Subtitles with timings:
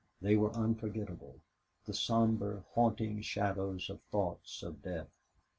[0.19, 1.35] They were unforgettable
[1.85, 5.11] the somber, haunting shadows of thoughts of death.